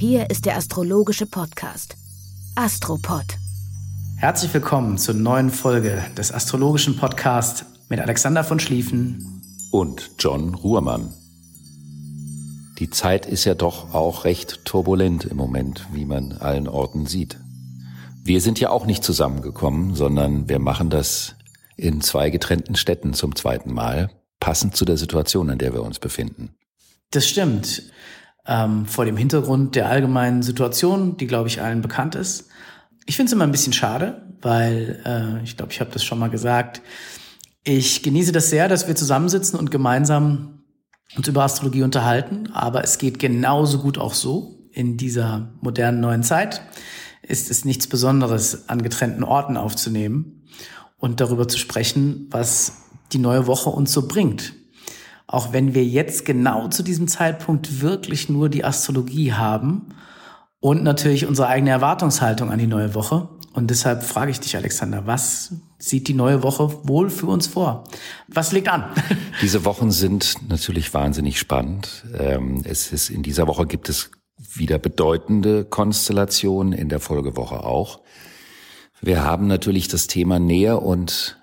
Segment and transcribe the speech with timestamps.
[0.00, 1.94] Hier ist der astrologische Podcast
[2.54, 3.36] Astropod.
[4.16, 11.12] Herzlich willkommen zur neuen Folge des astrologischen Podcasts mit Alexander von Schlieffen und John Ruhrmann.
[12.78, 17.36] Die Zeit ist ja doch auch recht turbulent im Moment, wie man allen Orten sieht.
[18.24, 21.34] Wir sind ja auch nicht zusammengekommen, sondern wir machen das
[21.76, 24.08] in zwei getrennten Städten zum zweiten Mal,
[24.40, 26.54] passend zu der Situation, in der wir uns befinden.
[27.10, 27.82] Das stimmt
[28.46, 32.48] ähm, vor dem Hintergrund der allgemeinen Situation, die, glaube ich, allen bekannt ist.
[33.06, 36.18] Ich finde es immer ein bisschen schade, weil äh, ich glaube, ich habe das schon
[36.18, 36.82] mal gesagt.
[37.64, 40.64] Ich genieße das sehr, dass wir zusammensitzen und gemeinsam
[41.16, 44.56] uns über Astrologie unterhalten, aber es geht genauso gut auch so.
[44.72, 46.62] In dieser modernen neuen Zeit
[47.22, 50.46] ist es nichts Besonderes, an getrennten Orten aufzunehmen
[50.98, 54.54] und darüber zu sprechen, was die neue Woche uns so bringt
[55.30, 59.94] auch wenn wir jetzt genau zu diesem Zeitpunkt wirklich nur die Astrologie haben
[60.58, 63.28] und natürlich unsere eigene Erwartungshaltung an die neue Woche.
[63.52, 67.84] Und deshalb frage ich dich, Alexander, was sieht die neue Woche wohl für uns vor?
[68.26, 68.86] Was liegt an?
[69.40, 72.04] Diese Wochen sind natürlich wahnsinnig spannend.
[72.18, 78.00] Ähm, es ist, in dieser Woche gibt es wieder bedeutende Konstellationen, in der Folgewoche auch.
[79.00, 81.40] Wir haben natürlich das Thema Nähe und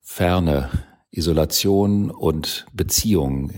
[0.00, 0.70] Ferne
[1.10, 3.52] Isolation und Beziehung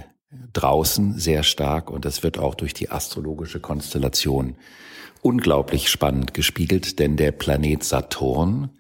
[0.53, 4.57] draußen sehr stark und das wird auch durch die astrologische Konstellation
[5.23, 8.71] unglaublich spannend gespiegelt, denn der Planet Saturn,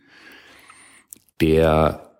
[1.41, 2.10] der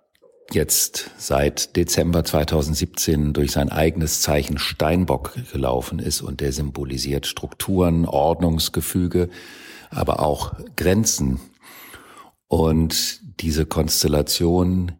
[0.51, 8.05] jetzt seit Dezember 2017 durch sein eigenes Zeichen Steinbock gelaufen ist und der symbolisiert Strukturen,
[8.05, 9.29] Ordnungsgefüge,
[9.89, 11.39] aber auch Grenzen.
[12.47, 14.93] Und diese Konstellation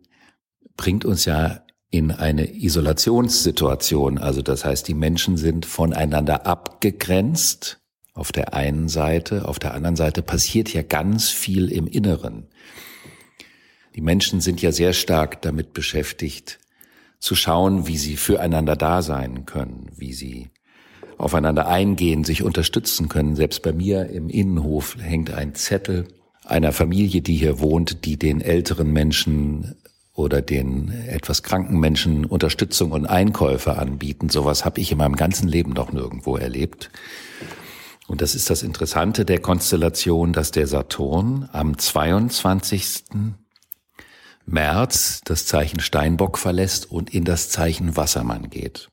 [0.77, 4.17] bringt uns ja in eine Isolationssituation.
[4.17, 7.79] Also das heißt, die Menschen sind voneinander abgegrenzt
[8.13, 9.47] auf der einen Seite.
[9.47, 12.47] Auf der anderen Seite passiert ja ganz viel im Inneren.
[13.95, 16.59] Die Menschen sind ja sehr stark damit beschäftigt,
[17.19, 20.49] zu schauen, wie sie füreinander da sein können, wie sie
[21.17, 23.35] aufeinander eingehen, sich unterstützen können.
[23.35, 26.07] Selbst bei mir im Innenhof hängt ein Zettel
[26.45, 29.75] einer Familie, die hier wohnt, die den älteren Menschen
[30.13, 34.29] oder den etwas kranken Menschen Unterstützung und Einkäufe anbieten.
[34.29, 36.91] Sowas habe ich in meinem ganzen Leben noch nirgendwo erlebt.
[38.07, 43.03] Und das ist das Interessante der Konstellation, dass der Saturn am 22.
[44.45, 48.89] März das Zeichen Steinbock verlässt und in das Zeichen Wassermann geht.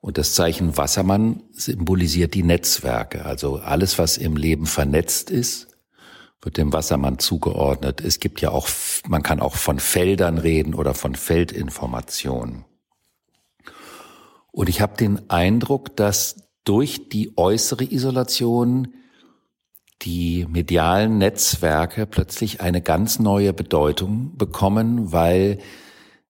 [0.00, 5.73] Und das Zeichen Wassermann symbolisiert die Netzwerke, also alles, was im Leben vernetzt ist,
[6.44, 8.00] wird dem Wassermann zugeordnet.
[8.00, 8.68] Es gibt ja auch,
[9.08, 12.64] man kann auch von Feldern reden oder von Feldinformationen.
[14.52, 18.94] Und ich habe den Eindruck, dass durch die äußere Isolation
[20.02, 25.58] die medialen Netzwerke plötzlich eine ganz neue Bedeutung bekommen, weil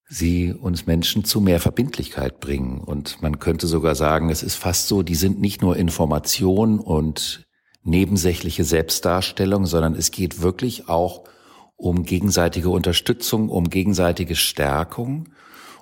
[0.09, 2.81] sie uns Menschen zu mehr Verbindlichkeit bringen.
[2.81, 7.47] Und man könnte sogar sagen, es ist fast so, die sind nicht nur Information und
[7.85, 11.25] nebensächliche Selbstdarstellung, sondern es geht wirklich auch
[11.77, 15.29] um gegenseitige Unterstützung, um gegenseitige Stärkung.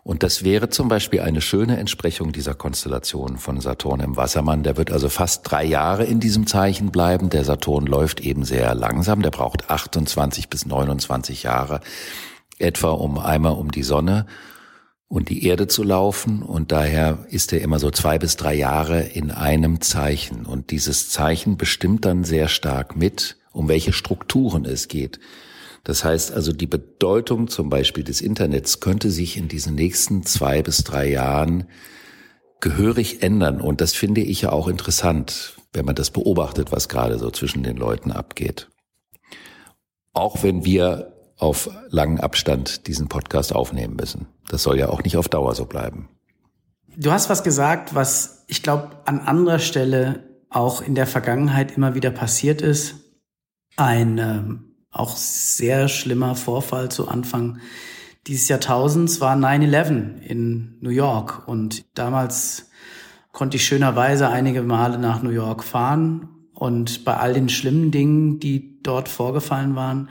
[0.04, 4.64] Und das wäre zum Beispiel eine schöne Entsprechung dieser Konstellation von Saturn im Wassermann.
[4.64, 7.30] Der wird also fast drei Jahre in diesem Zeichen bleiben.
[7.30, 9.22] Der Saturn läuft eben sehr langsam.
[9.22, 11.80] Der braucht 28 bis 29 Jahre
[12.58, 14.26] etwa um einmal um die Sonne
[15.12, 16.42] und die Erde zu laufen.
[16.42, 20.46] Und daher ist er immer so zwei bis drei Jahre in einem Zeichen.
[20.46, 25.20] Und dieses Zeichen bestimmt dann sehr stark mit, um welche Strukturen es geht.
[25.84, 30.62] Das heißt also, die Bedeutung zum Beispiel des Internets könnte sich in diesen nächsten zwei
[30.62, 31.64] bis drei Jahren
[32.62, 33.60] gehörig ändern.
[33.60, 37.62] Und das finde ich ja auch interessant, wenn man das beobachtet, was gerade so zwischen
[37.62, 38.70] den Leuten abgeht.
[40.14, 41.11] Auch wenn wir
[41.42, 44.28] auf langen Abstand diesen Podcast aufnehmen müssen.
[44.48, 46.08] Das soll ja auch nicht auf Dauer so bleiben.
[46.96, 51.94] Du hast was gesagt, was ich glaube an anderer Stelle auch in der Vergangenheit immer
[51.94, 52.94] wieder passiert ist.
[53.76, 57.58] Ein ähm, auch sehr schlimmer Vorfall zu Anfang
[58.26, 61.48] dieses Jahrtausends war 9-11 in New York.
[61.48, 62.70] Und damals
[63.32, 66.28] konnte ich schönerweise einige Male nach New York fahren.
[66.54, 70.08] Und bei all den schlimmen Dingen, die dort vorgefallen waren,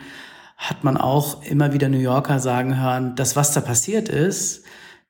[0.61, 4.63] hat man auch immer wieder New Yorker sagen hören, das, was da passiert ist,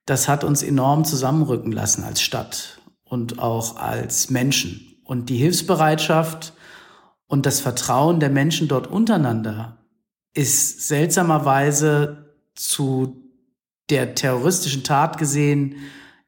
[0.05, 4.95] das hat uns enorm zusammenrücken lassen als Stadt und auch als Menschen.
[5.03, 6.53] Und die Hilfsbereitschaft
[7.27, 9.77] und das Vertrauen der Menschen dort untereinander
[10.33, 13.21] ist seltsamerweise zu
[13.89, 15.75] der terroristischen Tat gesehen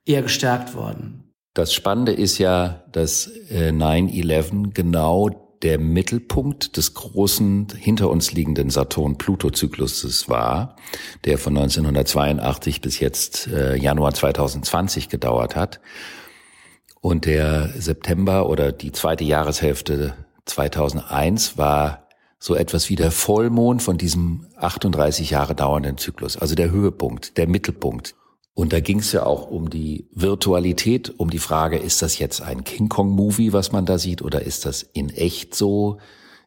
[0.06, 1.32] eher gestärkt worden.
[1.54, 8.70] Das Spannende ist ja, dass 9-11 äh, genau der Mittelpunkt des großen hinter uns liegenden
[8.70, 10.76] Saturn-Pluto-Zykluses war,
[11.26, 15.80] der von 1982 bis jetzt äh, Januar 2020 gedauert hat.
[17.00, 20.14] Und der September oder die zweite Jahreshälfte
[20.46, 22.08] 2001 war
[22.40, 27.48] so etwas wie der Vollmond von diesem 38 Jahre dauernden Zyklus, also der Höhepunkt, der
[27.48, 28.16] Mittelpunkt.
[28.56, 32.42] Und da ging es ja auch um die Virtualität, um die Frage, ist das jetzt
[32.42, 35.98] ein King Kong-Movie, was man da sieht, oder ist das in echt so?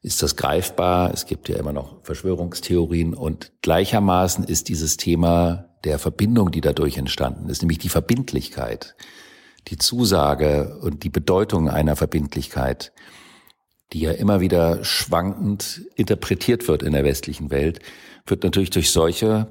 [0.02, 1.12] Ist das greifbar?
[1.12, 6.96] Es gibt ja immer noch Verschwörungstheorien und gleichermaßen ist dieses Thema der Verbindung, die dadurch
[6.96, 8.94] entstanden ist, nämlich die Verbindlichkeit,
[9.66, 12.92] die Zusage und die Bedeutung einer Verbindlichkeit,
[13.92, 17.80] die ja immer wieder schwankend interpretiert wird in der westlichen Welt,
[18.26, 19.48] wird natürlich durch solche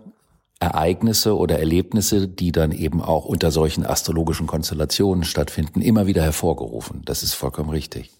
[0.59, 7.01] Ereignisse oder Erlebnisse, die dann eben auch unter solchen astrologischen Konstellationen stattfinden, immer wieder hervorgerufen.
[7.05, 8.11] Das ist vollkommen richtig.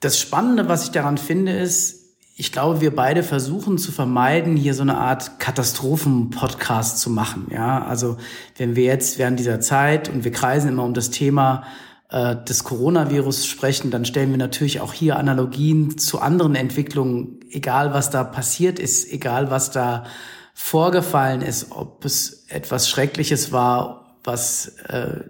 [0.00, 2.04] Das Spannende, was ich daran finde, ist,
[2.36, 7.46] ich glaube, wir beide versuchen zu vermeiden, hier so eine Art Katastrophen-Podcast zu machen.
[7.52, 8.16] Ja, also
[8.56, 11.62] wenn wir jetzt während dieser Zeit und wir kreisen immer um das Thema
[12.10, 17.94] äh, des Coronavirus sprechen, dann stellen wir natürlich auch hier Analogien zu anderen Entwicklungen, egal
[17.94, 20.04] was da passiert ist, egal was da
[20.54, 25.20] vorgefallen ist, ob es etwas Schreckliches war, was äh,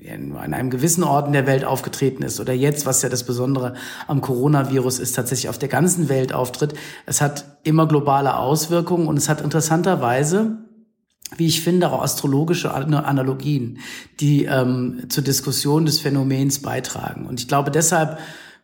[0.00, 3.74] in einem gewissen Ort in der Welt aufgetreten ist oder jetzt, was ja das Besondere
[4.06, 6.74] am Coronavirus ist, tatsächlich auf der ganzen Welt auftritt.
[7.06, 10.58] Es hat immer globale Auswirkungen und es hat interessanterweise,
[11.38, 13.78] wie ich finde, auch astrologische Analogien,
[14.20, 17.24] die ähm, zur Diskussion des Phänomens beitragen.
[17.24, 18.18] Und ich glaube, deshalb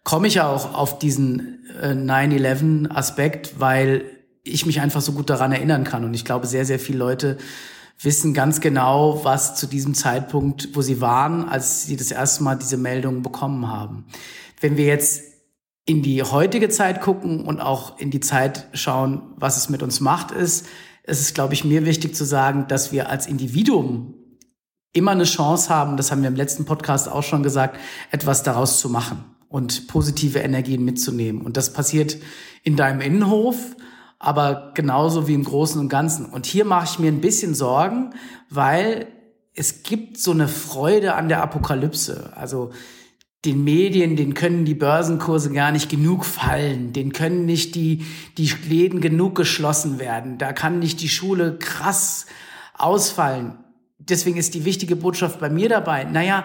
[0.05, 4.18] komme ich ja auch auf diesen äh, 9-11-Aspekt, weil
[4.49, 6.05] ich mich einfach so gut daran erinnern kann.
[6.05, 7.39] Und ich glaube, sehr, sehr viele Leute
[8.01, 12.57] wissen ganz genau, was zu diesem Zeitpunkt, wo sie waren, als sie das erste Mal
[12.57, 14.07] diese Meldung bekommen haben.
[14.61, 15.23] Wenn wir jetzt
[15.85, 20.01] in die heutige Zeit gucken und auch in die Zeit schauen, was es mit uns
[20.01, 20.67] macht, ist,
[21.05, 24.15] ist es, glaube ich, mir wichtig zu sagen, dass wir als Individuum
[24.93, 27.79] immer eine Chance haben, das haben wir im letzten Podcast auch schon gesagt,
[28.11, 31.41] etwas daraus zu machen und positive Energien mitzunehmen.
[31.43, 32.19] Und das passiert
[32.63, 33.57] in deinem Innenhof,
[34.19, 36.27] aber genauso wie im Großen und Ganzen.
[36.27, 38.15] Und hier mache ich mir ein bisschen Sorgen,
[38.51, 39.07] weil
[39.55, 42.33] es gibt so eine Freude an der Apokalypse.
[42.35, 42.71] Also
[43.45, 48.05] den Medien, den können die Börsenkurse gar nicht genug fallen, den können nicht die,
[48.37, 52.27] die Läden genug geschlossen werden, da kann nicht die Schule krass
[52.77, 53.59] ausfallen.
[53.99, 56.45] Deswegen ist die wichtige Botschaft bei mir dabei, naja,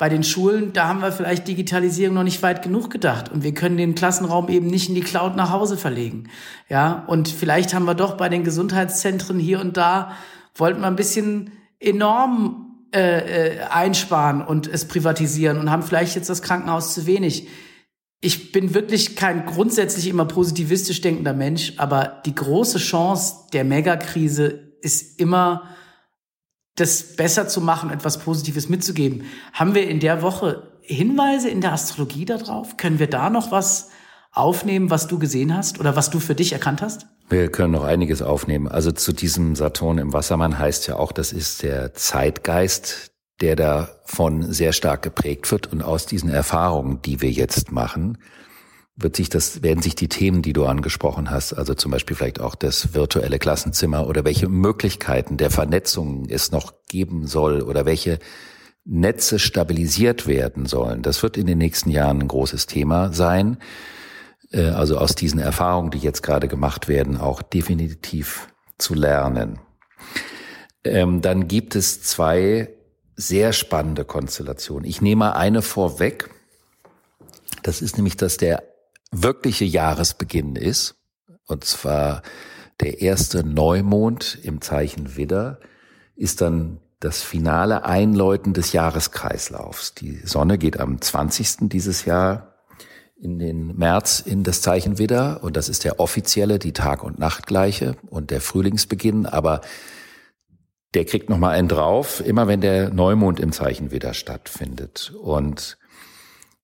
[0.00, 3.52] bei den Schulen, da haben wir vielleicht Digitalisierung noch nicht weit genug gedacht und wir
[3.52, 6.30] können den Klassenraum eben nicht in die Cloud nach Hause verlegen.
[6.70, 10.16] Ja, und vielleicht haben wir doch bei den Gesundheitszentren hier und da
[10.54, 16.30] wollten wir ein bisschen enorm äh, äh, einsparen und es privatisieren und haben vielleicht jetzt
[16.30, 17.48] das Krankenhaus zu wenig.
[18.22, 24.46] Ich bin wirklich kein grundsätzlich immer positivistisch denkender Mensch, aber die große Chance der Megakrise
[24.80, 25.64] ist immer
[26.76, 29.24] das besser zu machen, etwas Positives mitzugeben.
[29.52, 32.76] Haben wir in der Woche Hinweise in der Astrologie darauf?
[32.76, 33.90] Können wir da noch was
[34.32, 37.06] aufnehmen, was du gesehen hast oder was du für dich erkannt hast?
[37.28, 38.66] Wir können noch einiges aufnehmen.
[38.66, 44.52] Also zu diesem Saturn im Wassermann heißt ja auch, das ist der Zeitgeist, der davon
[44.52, 48.18] sehr stark geprägt wird und aus diesen Erfahrungen, die wir jetzt machen,
[48.96, 52.40] wird sich das, werden sich die Themen, die du angesprochen hast, also zum Beispiel vielleicht
[52.40, 58.18] auch das virtuelle Klassenzimmer oder welche Möglichkeiten der Vernetzung es noch geben soll oder welche
[58.84, 63.58] Netze stabilisiert werden sollen, das wird in den nächsten Jahren ein großes Thema sein.
[64.52, 69.60] Äh, also aus diesen Erfahrungen, die jetzt gerade gemacht werden, auch definitiv zu lernen.
[70.84, 72.70] Ähm, dann gibt es zwei
[73.16, 74.88] sehr spannende Konstellationen.
[74.88, 76.30] Ich nehme eine vorweg.
[77.62, 78.62] Das ist nämlich, dass der
[79.12, 80.96] wirkliche Jahresbeginn ist.
[81.46, 82.22] Und zwar
[82.80, 85.60] der erste Neumond im Zeichen Widder
[86.16, 89.94] ist dann das finale Einläuten des Jahreskreislaufs.
[89.94, 91.68] Die Sonne geht am 20.
[91.70, 92.54] dieses Jahr
[93.20, 97.18] in den März in das Zeichen Widder und das ist der offizielle, die Tag- und
[97.18, 99.60] Nachtgleiche und der Frühlingsbeginn, aber
[100.94, 105.78] der kriegt noch mal einen drauf, immer wenn der Neumond im Zeichen Widder stattfindet und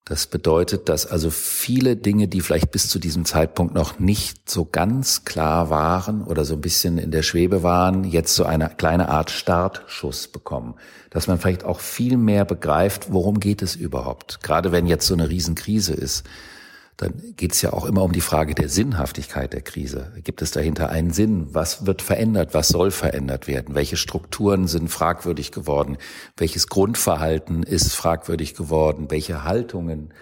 [0.09, 4.65] das bedeutet, dass also viele Dinge, die vielleicht bis zu diesem Zeitpunkt noch nicht so
[4.65, 9.09] ganz klar waren oder so ein bisschen in der Schwebe waren, jetzt so eine kleine
[9.09, 10.77] Art Startschuss bekommen.
[11.11, 14.45] Dass man vielleicht auch viel mehr begreift, worum geht es überhaupt.
[14.45, 16.25] Gerade wenn jetzt so eine Riesenkrise ist,
[16.97, 20.13] dann geht es ja auch immer um die Frage der Sinnhaftigkeit der Krise.
[20.25, 21.49] Gibt es dahinter einen Sinn?
[21.53, 22.55] Was wird verändert?
[22.55, 23.75] Was soll verändert werden?
[23.75, 25.99] Welche Strukturen sind fragwürdig geworden?
[26.39, 29.11] Welches Grundverhalten ist fragwürdig geworden?
[29.11, 30.15] Welche Haltungen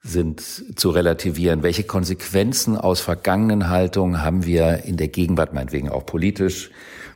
[0.00, 0.40] sind
[0.78, 1.64] zu relativieren?
[1.64, 6.70] Welche Konsequenzen aus vergangenen Haltungen haben wir in der Gegenwart, meinetwegen auch politisch,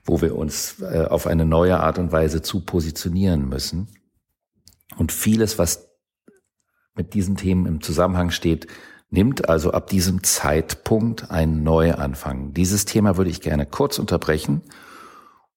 [0.05, 3.87] wo wir uns äh, auf eine neue Art und Weise zu positionieren müssen?
[4.97, 5.90] Und vieles, was
[6.95, 8.67] mit diesen Themen im Zusammenhang steht,
[9.11, 12.55] nimmt also ab diesem Zeitpunkt einen Neuanfang.
[12.55, 14.63] Dieses Thema würde ich gerne kurz unterbrechen,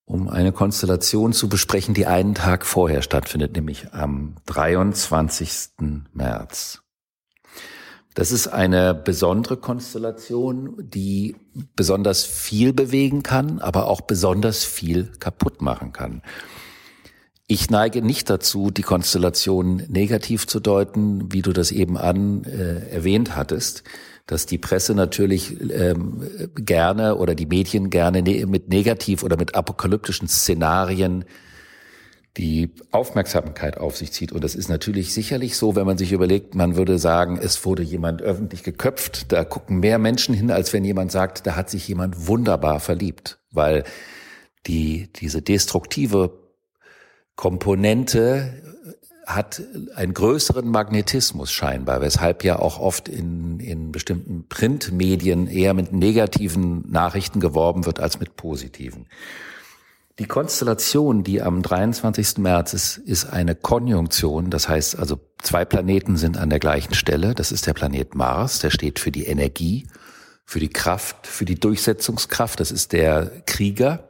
[0.06, 5.70] um eine Konstellation zu besprechen, die einen Tag vorher stattfindet, nämlich am 23.
[6.14, 6.84] März.
[8.16, 11.36] Das ist eine besondere Konstellation, die
[11.76, 16.22] besonders viel bewegen kann, aber auch besonders viel kaputt machen kann.
[17.48, 22.90] Ich neige nicht dazu, die Konstellation negativ zu deuten, wie du das eben an äh,
[22.90, 23.84] erwähnt hattest,
[24.26, 29.56] dass die Presse natürlich ähm, gerne oder die Medien gerne ne mit negativ oder mit
[29.56, 31.26] apokalyptischen Szenarien
[32.38, 34.32] die Aufmerksamkeit auf sich zieht.
[34.32, 37.84] Und das ist natürlich sicherlich so, wenn man sich überlegt, man würde sagen, es wurde
[37.84, 39.32] jemand öffentlich geköpft.
[39.32, 43.40] Da gucken mehr Menschen hin, als wenn jemand sagt, da hat sich jemand wunderbar verliebt.
[43.52, 43.84] Weil
[44.66, 46.43] die, diese destruktive
[47.36, 48.62] Komponente
[49.26, 49.62] hat
[49.96, 56.90] einen größeren Magnetismus scheinbar, weshalb ja auch oft in, in bestimmten Printmedien eher mit negativen
[56.92, 59.08] Nachrichten geworben wird als mit positiven.
[60.20, 62.38] Die Konstellation, die am 23.
[62.38, 64.52] März ist, ist eine Konjunktion.
[64.52, 67.34] Das heißt also, zwei Planeten sind an der gleichen Stelle.
[67.34, 69.88] Das ist der Planet Mars, der steht für die Energie,
[70.46, 72.60] für die Kraft, für die Durchsetzungskraft.
[72.60, 74.08] Das ist der Krieger.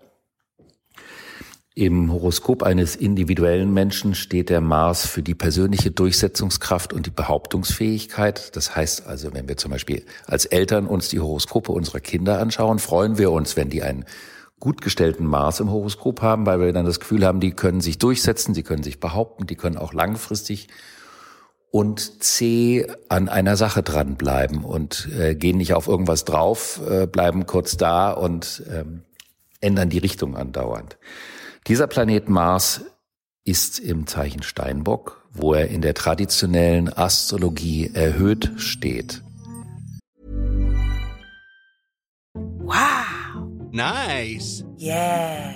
[1.75, 8.56] Im Horoskop eines individuellen Menschen steht der Mars für die persönliche Durchsetzungskraft und die Behauptungsfähigkeit.
[8.56, 12.77] Das heißt also, wenn wir zum Beispiel als Eltern uns die Horoskope unserer Kinder anschauen,
[12.77, 14.06] freuen wir uns, wenn die einen
[14.60, 17.98] gut gestellten Mars im Horoskop haben, weil wir dann das Gefühl haben, die können sich
[17.98, 20.68] durchsetzen, die können sich behaupten, die können auch langfristig
[21.72, 27.48] und C an einer Sache dranbleiben und äh, gehen nicht auf irgendwas drauf, äh, bleiben
[27.48, 29.01] kurz da und ähm,
[29.60, 30.98] ändern die Richtung andauernd.
[31.67, 32.82] Dieser Planet Mars
[33.46, 39.22] ist im Zeichen Steinbock, wo er in der traditionellen Astrologie erhöht steht.
[42.34, 43.48] Wow.
[43.72, 44.65] Nice.
[44.77, 45.53] Yeah.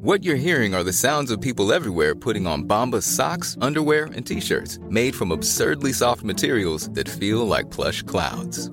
[0.00, 4.24] What you're hearing are the sounds of people everywhere putting on Bombas socks, underwear, and
[4.24, 8.70] t-shirts made from absurdly soft materials that feel like plush clouds.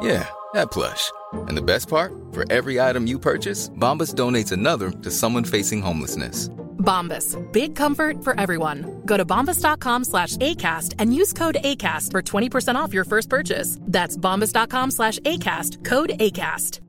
[0.00, 1.10] Yeah, that plush.
[1.48, 5.82] And the best part, for every item you purchase, Bombas donates another to someone facing
[5.82, 6.48] homelessness.
[6.78, 9.02] Bombas, big comfort for everyone.
[9.04, 13.78] Go to bombas.com slash ACAST and use code ACAST for 20% off your first purchase.
[13.82, 16.80] That's bombas.com slash ACAST, code ACAST.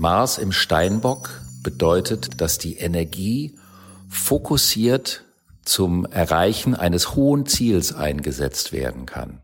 [0.00, 1.28] Mars im Steinbock
[1.64, 3.58] bedeutet, dass die Energie
[4.08, 5.24] fokussiert
[5.68, 9.42] zum Erreichen eines hohen Ziels eingesetzt werden kann.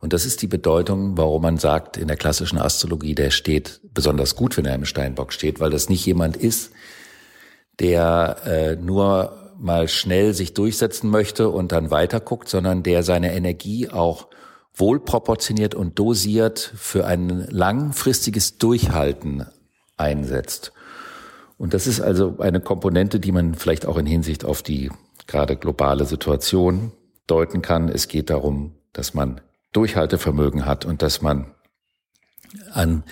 [0.00, 4.36] Und das ist die Bedeutung, warum man sagt, in der klassischen Astrologie, der steht besonders
[4.36, 6.70] gut, wenn er im Steinbock steht, weil das nicht jemand ist,
[7.80, 13.90] der äh, nur mal schnell sich durchsetzen möchte und dann weiterguckt, sondern der seine Energie
[13.90, 14.28] auch
[14.74, 19.46] wohlproportioniert und dosiert für ein langfristiges Durchhalten
[19.96, 20.72] einsetzt.
[21.56, 24.90] Und das ist also eine Komponente, die man vielleicht auch in Hinsicht auf die
[25.28, 26.90] gerade globale Situation
[27.28, 27.88] deuten kann.
[27.88, 29.40] Es geht darum, dass man
[29.72, 31.54] Durchhaltevermögen hat und dass man
[32.72, 33.04] an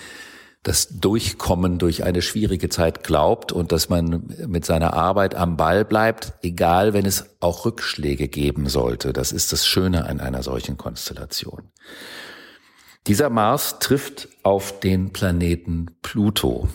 [0.63, 5.85] das Durchkommen durch eine schwierige Zeit glaubt und dass man mit seiner Arbeit am Ball
[5.85, 9.13] bleibt, egal wenn es auch Rückschläge geben sollte.
[9.13, 11.71] Das ist das Schöne an einer solchen Konstellation.
[13.05, 16.67] Dieser Mars trifft auf den Planeten Pluto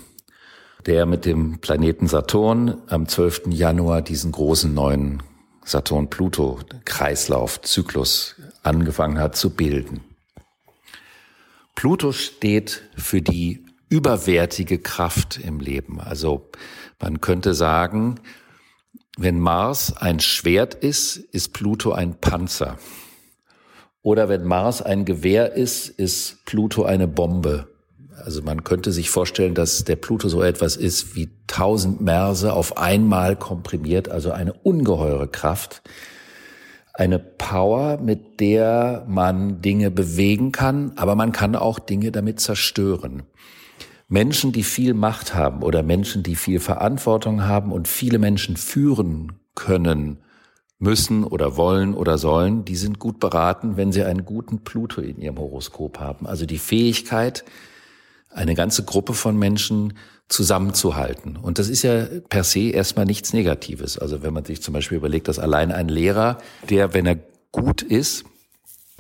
[0.87, 3.43] der mit dem Planeten Saturn am 12.
[3.51, 5.23] Januar diesen großen neuen
[5.65, 10.01] Saturn-Pluto-Kreislauf-Zyklus angefangen hat zu bilden.
[11.75, 16.01] Pluto steht für die überwertige Kraft im Leben.
[16.01, 16.51] Also
[17.01, 18.21] man könnte sagen,
[19.19, 22.79] wenn Mars ein Schwert ist, ist Pluto ein Panzer.
[24.03, 27.69] Oder wenn Mars ein Gewehr ist, ist Pluto eine Bombe.
[28.25, 32.77] Also man könnte sich vorstellen, dass der Pluto so etwas ist wie tausend Merse auf
[32.77, 35.83] einmal komprimiert, also eine ungeheure Kraft,
[36.95, 43.23] eine Power, mit der man Dinge bewegen kann, aber man kann auch Dinge damit zerstören.
[44.09, 49.33] Menschen, die viel Macht haben oder Menschen, die viel Verantwortung haben und viele Menschen führen
[49.55, 50.19] können,
[50.79, 55.19] müssen oder wollen oder sollen, die sind gut beraten, wenn sie einen guten Pluto in
[55.19, 56.27] ihrem Horoskop haben.
[56.27, 57.45] Also die Fähigkeit,
[58.35, 59.95] eine ganze Gruppe von Menschen
[60.29, 61.37] zusammenzuhalten.
[61.37, 63.99] Und das ist ja per se erstmal nichts Negatives.
[63.99, 67.19] Also wenn man sich zum Beispiel überlegt, dass allein ein Lehrer, der, wenn er
[67.51, 68.25] gut ist,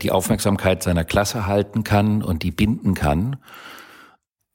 [0.02, 3.36] die Aufmerksamkeit seiner Klasse halten kann und die binden kann,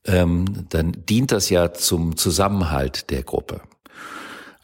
[0.05, 3.61] ähm, dann dient das ja zum Zusammenhalt der Gruppe.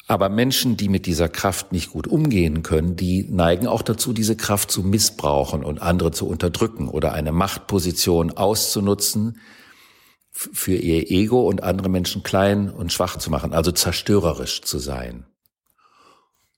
[0.08, 4.36] Aber Menschen, die mit dieser Kraft nicht gut umgehen können, die neigen auch dazu, diese
[4.36, 9.40] Kraft zu missbrauchen und andere zu unterdrücken oder eine Machtposition auszunutzen,
[10.34, 15.28] für ihr Ego und andere Menschen klein und schwach zu machen, also zerstörerisch zu sein.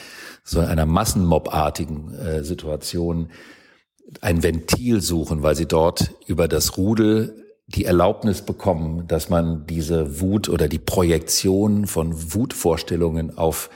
[0.45, 3.31] so einer Massenmob-artigen äh, Situation
[4.21, 10.21] ein Ventil suchen, weil sie dort über das Rudel die Erlaubnis bekommen, dass man diese
[10.21, 13.69] Wut oder die Projektion von Wutvorstellungen auf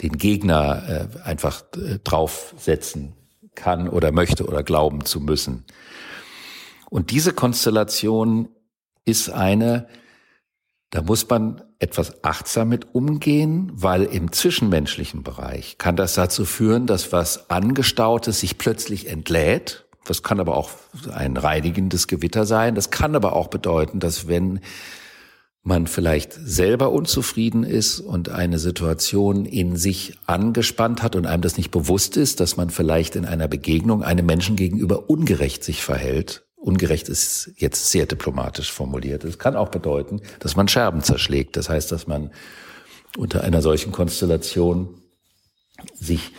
[0.00, 3.14] den Gegner äh, einfach äh, draufsetzen
[3.56, 5.64] kann oder möchte oder glauben zu müssen.
[6.90, 8.48] Und diese Konstellation
[9.04, 9.88] ist eine,
[10.90, 16.86] da muss man etwas achtsam mit umgehen, weil im zwischenmenschlichen Bereich kann das dazu führen,
[16.86, 20.70] dass was Angestautes sich plötzlich entlädt das kann aber auch
[21.12, 22.74] ein reinigendes Gewitter sein.
[22.74, 24.58] Das kann aber auch bedeuten, dass wenn
[25.62, 31.58] man vielleicht selber unzufrieden ist und eine Situation in sich angespannt hat und einem das
[31.58, 36.44] nicht bewusst ist, dass man vielleicht in einer Begegnung einem Menschen gegenüber ungerecht sich verhält.
[36.56, 39.22] Ungerecht ist jetzt sehr diplomatisch formuliert.
[39.22, 41.56] Es kann auch bedeuten, dass man Scherben zerschlägt.
[41.56, 42.32] Das heißt, dass man
[43.16, 44.88] unter einer solchen Konstellation
[45.94, 46.32] sich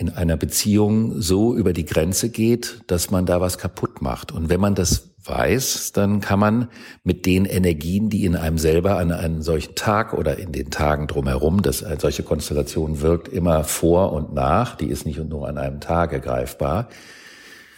[0.00, 4.32] in einer Beziehung so über die Grenze geht, dass man da was kaputt macht.
[4.32, 6.68] Und wenn man das weiß, dann kann man
[7.04, 11.06] mit den Energien, die in einem selber an einem solchen Tag oder in den Tagen
[11.06, 15.58] drumherum, dass eine solche Konstellation wirkt immer vor und nach, die ist nicht nur an
[15.58, 16.88] einem Tag greifbar,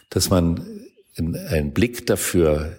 [0.09, 0.65] dass man
[1.17, 2.79] einen Blick dafür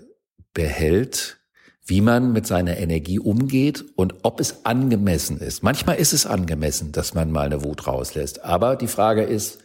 [0.54, 1.43] behält,
[1.86, 5.64] wie man mit seiner Energie umgeht und ob es angemessen ist.
[5.64, 8.46] Manchmal ist es angemessen, dass man mal eine Wut rauslässt.
[8.46, 9.60] Aber die Frage ist,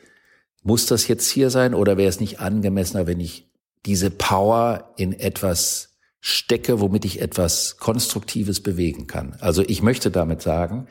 [0.62, 3.48] muss das jetzt hier sein oder wäre es nicht angemessener, wenn ich
[3.86, 9.36] diese Power in etwas stecke, womit ich etwas Konstruktives bewegen kann?
[9.38, 10.88] Also ich möchte damit sagen,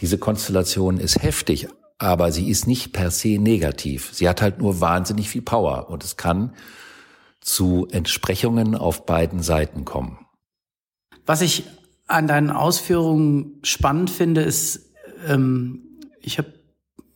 [0.00, 4.10] diese Konstellation ist heftig, aber sie ist nicht per se negativ.
[4.12, 6.54] Sie hat halt nur wahnsinnig viel Power und es kann
[7.40, 10.25] zu Entsprechungen auf beiden Seiten kommen.
[11.26, 11.64] Was ich
[12.06, 14.92] an deinen Ausführungen spannend finde, ist,
[15.26, 15.82] ähm,
[16.20, 16.54] ich habe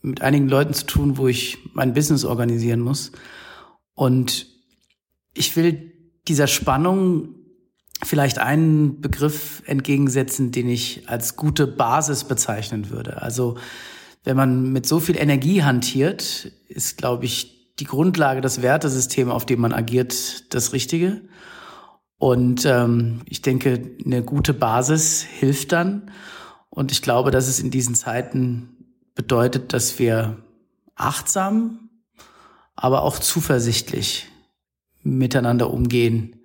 [0.03, 3.13] mit einigen Leuten zu tun, wo ich mein Business organisieren muss.
[3.95, 4.47] Und
[5.35, 5.93] ich will
[6.27, 7.35] dieser Spannung
[8.03, 13.21] vielleicht einen Begriff entgegensetzen, den ich als gute Basis bezeichnen würde.
[13.21, 13.59] Also
[14.25, 19.47] wenn man mit so viel Energie hantiert, ist, glaube ich, die Grundlage, das Wertesystem, auf
[19.47, 21.23] dem man agiert, das Richtige.
[22.21, 26.11] Und ähm, ich denke, eine gute Basis hilft dann.
[26.69, 28.77] Und ich glaube, dass es in diesen Zeiten
[29.15, 30.37] bedeutet, dass wir
[30.97, 31.89] achtsam,
[32.77, 34.29] aber auch zuversichtlich
[35.03, 36.37] miteinander umgehen.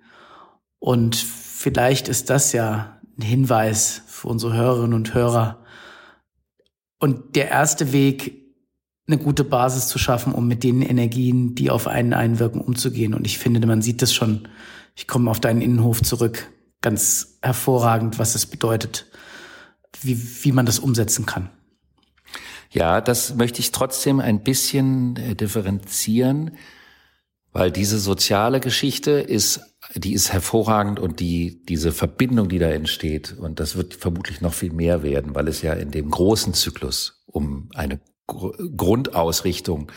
[0.78, 5.58] Und vielleicht ist das ja ein Hinweis für unsere Hörerinnen und Hörer.
[7.00, 8.46] Und der erste Weg,
[9.06, 13.12] eine gute Basis zu schaffen, um mit den Energien, die auf einen einwirken, umzugehen.
[13.12, 14.48] Und ich finde, man sieht das schon.
[14.96, 16.50] Ich komme auf deinen Innenhof zurück.
[16.80, 19.06] Ganz hervorragend, was es bedeutet,
[20.00, 21.50] wie, wie man das umsetzen kann.
[22.70, 26.56] Ja, das möchte ich trotzdem ein bisschen äh, differenzieren,
[27.52, 29.60] weil diese soziale Geschichte ist,
[29.94, 34.52] die ist hervorragend und die, diese Verbindung, die da entsteht, und das wird vermutlich noch
[34.52, 39.90] viel mehr werden, weil es ja in dem großen Zyklus um eine Grundausrichtung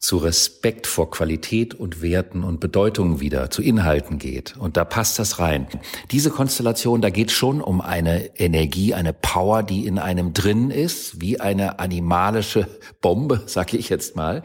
[0.00, 4.56] zu Respekt vor Qualität und Werten und Bedeutungen wieder, zu Inhalten geht.
[4.56, 5.66] Und da passt das rein.
[6.10, 11.20] Diese Konstellation, da geht schon um eine Energie, eine Power, die in einem drin ist,
[11.20, 12.66] wie eine animalische
[13.02, 14.42] Bombe, sage ich jetzt mal.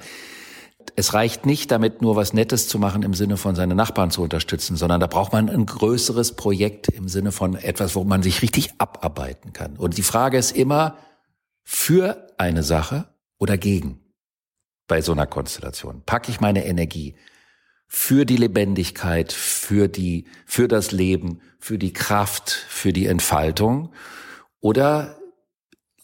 [0.98, 4.22] Es reicht nicht damit nur was Nettes zu machen im Sinne von seine Nachbarn zu
[4.22, 8.41] unterstützen, sondern da braucht man ein größeres Projekt im Sinne von etwas, wo man sich
[8.41, 9.78] richtig abarbeiten kann.
[9.78, 10.98] Und die Frage ist immer,
[11.63, 13.08] für eine Sache
[13.39, 14.05] oder gegen
[14.88, 16.04] bei so einer Konstellation?
[16.06, 17.15] Packe ich meine Energie
[17.88, 23.91] für die Lebendigkeit, für die, für das Leben, für die Kraft, für die Entfaltung?
[24.60, 25.17] Oder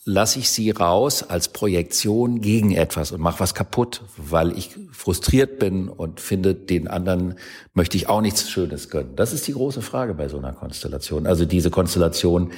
[0.04, 5.60] lasse ich sie raus als Projektion gegen etwas und mache was kaputt, weil ich frustriert
[5.60, 7.36] bin und finde, den anderen
[7.74, 9.16] möchte ich auch nichts Schönes gönnen.
[9.16, 11.28] Das ist die große Frage bei so einer Konstellation.
[11.28, 12.52] Also diese Konstellation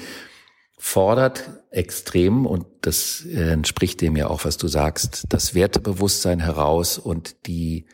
[0.83, 6.97] fordert extrem, und das äh, entspricht dem ja auch, was du sagst, das Wertebewusstsein heraus
[6.97, 7.85] und die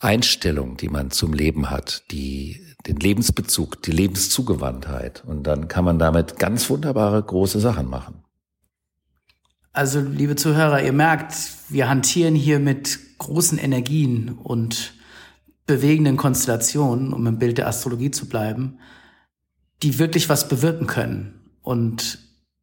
[0.00, 5.22] Einstellung, die man zum Leben hat, die, den Lebensbezug, die Lebenszugewandtheit.
[5.24, 8.24] Und dann kann man damit ganz wunderbare große Sachen machen.
[9.72, 11.34] Also, liebe Zuhörer, ihr merkt,
[11.68, 14.94] wir hantieren hier mit großen Energien und
[15.64, 18.80] bewegenden Konstellationen, um im Bild der Astrologie zu bleiben
[19.82, 21.40] die wirklich was bewirken können.
[21.62, 22.18] Und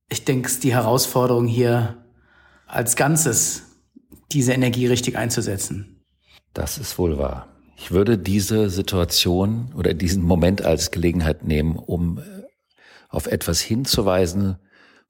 [0.10, 2.06] ich denke, es ist die Herausforderung hier
[2.66, 3.64] als Ganzes,
[4.32, 6.04] diese Energie richtig einzusetzen.
[6.54, 7.48] Das ist wohl wahr.
[7.78, 12.22] Ich würde diese Situation oder diesen Moment als Gelegenheit nehmen, um äh,
[13.10, 14.58] auf etwas hinzuweisen,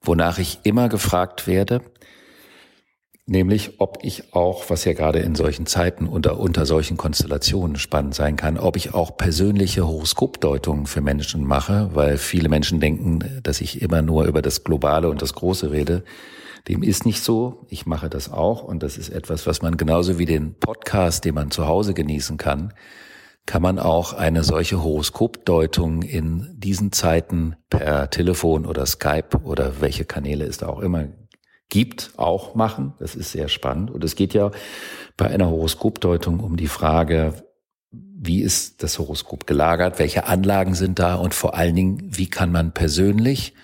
[0.00, 1.80] wonach ich immer gefragt werde,
[3.28, 8.14] nämlich ob ich auch, was ja gerade in solchen Zeiten unter, unter solchen Konstellationen spannend
[8.14, 13.60] sein kann, ob ich auch persönliche Horoskopdeutungen für Menschen mache, weil viele Menschen denken, dass
[13.60, 16.04] ich immer nur über das Globale und das Große rede.
[16.68, 17.66] Dem ist nicht so.
[17.68, 21.34] Ich mache das auch und das ist etwas, was man genauso wie den Podcast, den
[21.34, 22.72] man zu Hause genießen kann,
[23.46, 30.04] kann man auch eine solche Horoskopdeutung in diesen Zeiten per Telefon oder Skype oder welche
[30.04, 31.06] Kanäle es da auch immer
[31.68, 32.94] gibt, auch machen.
[32.98, 33.90] Das ist sehr spannend.
[33.90, 34.50] Und es geht ja
[35.16, 37.34] bei einer Horoskopdeutung um die Frage,
[37.90, 42.50] wie ist das Horoskop gelagert, welche Anlagen sind da und vor allen Dingen, wie kann
[42.50, 43.54] man persönlich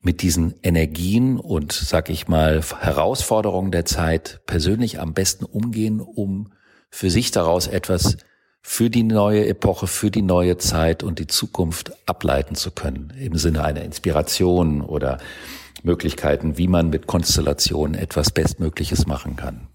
[0.00, 6.52] mit diesen Energien und, sag ich mal, Herausforderungen der Zeit persönlich am besten umgehen, um
[6.88, 8.16] für sich daraus etwas
[8.62, 13.36] für die neue Epoche, für die neue Zeit und die Zukunft ableiten zu können, im
[13.36, 15.18] Sinne einer Inspiration oder
[15.88, 19.68] Möglichkeiten, wie man mit Konstellationen etwas Bestmögliches machen kann.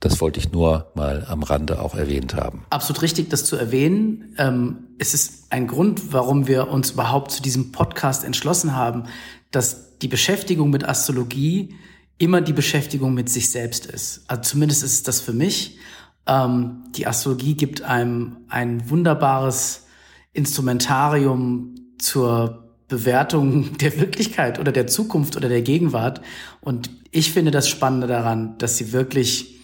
[0.00, 2.64] Das wollte ich nur mal am Rande auch erwähnt haben.
[2.70, 4.34] Absolut richtig, das zu erwähnen.
[4.36, 9.04] Ähm, es ist ein Grund, warum wir uns überhaupt zu diesem Podcast entschlossen haben,
[9.52, 11.74] dass die Beschäftigung mit Astrologie
[12.18, 14.24] immer die Beschäftigung mit sich selbst ist.
[14.28, 15.78] Also zumindest ist es das für mich.
[16.26, 19.86] Ähm, die Astrologie gibt einem ein wunderbares
[20.32, 26.20] Instrumentarium zur Bewertung der Wirklichkeit oder der Zukunft oder der Gegenwart.
[26.60, 29.60] Und ich finde das Spannende daran, dass sie wirklich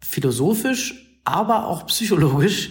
[0.00, 2.70] philosophisch, aber auch psychologisch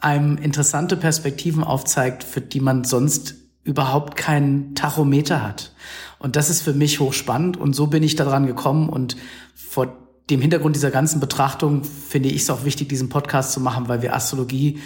[0.00, 5.72] einem interessante Perspektiven aufzeigt, für die man sonst überhaupt keinen Tachometer hat.
[6.18, 9.16] Und das ist für mich hochspannend und so bin ich daran gekommen und
[9.54, 9.98] vor
[10.30, 14.02] dem Hintergrund dieser ganzen Betrachtung finde ich es auch wichtig, diesen Podcast zu machen, weil
[14.02, 14.78] wir Astrologie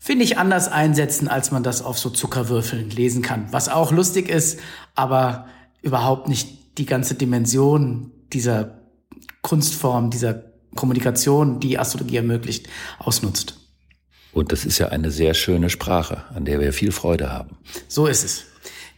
[0.00, 3.46] finde ich, anders einsetzen, als man das auf so Zuckerwürfeln lesen kann.
[3.52, 4.58] Was auch lustig ist,
[4.94, 5.46] aber
[5.82, 8.78] überhaupt nicht die ganze Dimension dieser
[9.42, 10.42] Kunstform, dieser
[10.74, 13.58] Kommunikation, die Astrologie ermöglicht, ausnutzt.
[14.32, 17.58] Und das ist ja eine sehr schöne Sprache, an der wir viel Freude haben.
[17.88, 18.44] So ist es.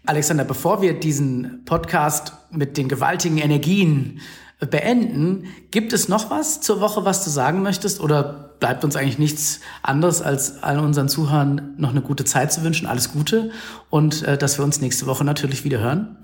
[0.04, 4.20] Alexander, bevor wir diesen Podcast mit den gewaltigen Energien
[4.58, 8.00] beenden, gibt es noch was zur Woche, was du sagen möchtest?
[8.00, 12.62] Oder bleibt uns eigentlich nichts anderes, als allen unseren Zuhörern noch eine gute Zeit zu
[12.62, 12.86] wünschen.
[12.86, 13.50] Alles Gute
[13.90, 16.16] und äh, dass wir uns nächste Woche natürlich wieder hören.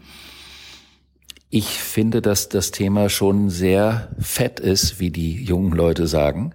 [1.51, 6.55] Ich finde, dass das Thema schon sehr fett ist, wie die jungen Leute sagen.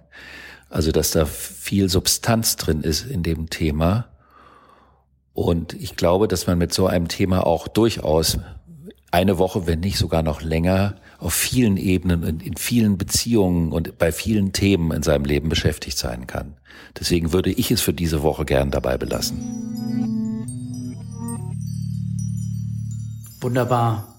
[0.70, 4.06] Also, dass da viel Substanz drin ist in dem Thema.
[5.34, 8.38] Und ich glaube, dass man mit so einem Thema auch durchaus
[9.10, 13.96] eine Woche, wenn nicht sogar noch länger, auf vielen Ebenen, in, in vielen Beziehungen und
[13.98, 16.54] bei vielen Themen in seinem Leben beschäftigt sein kann.
[17.00, 19.38] Deswegen würde ich es für diese Woche gern dabei belassen.
[23.40, 24.14] Wunderbar.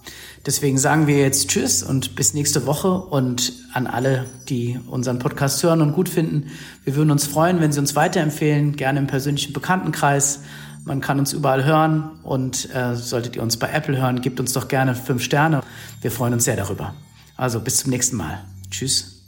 [0.45, 5.61] Deswegen sagen wir jetzt Tschüss und bis nächste Woche und an alle, die unseren Podcast
[5.63, 6.51] hören und gut finden.
[6.83, 10.41] Wir würden uns freuen, wenn Sie uns weiterempfehlen, gerne im persönlichen Bekanntenkreis.
[10.85, 14.53] Man kann uns überall hören und äh, solltet ihr uns bei Apple hören, gebt uns
[14.53, 15.61] doch gerne fünf Sterne.
[16.01, 16.93] Wir freuen uns sehr darüber.
[17.35, 18.45] Also bis zum nächsten Mal.
[18.69, 19.23] Tschüss.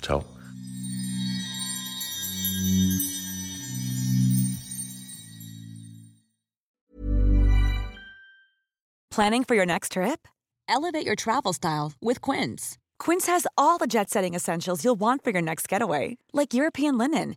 [0.00, 0.24] Ciao.
[9.10, 10.26] Planning for your next trip?
[10.68, 12.78] Elevate your travel style with Quince.
[12.98, 16.98] Quince has all the jet setting essentials you'll want for your next getaway, like European
[16.98, 17.36] linen,